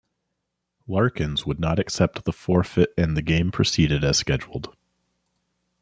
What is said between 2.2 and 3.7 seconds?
the forfeit and the game